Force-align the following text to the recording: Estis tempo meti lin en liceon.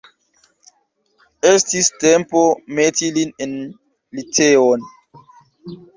Estis 1.49 1.89
tempo 2.05 2.41
meti 2.79 3.13
lin 3.19 3.35
en 3.47 3.55
liceon. 4.21 4.91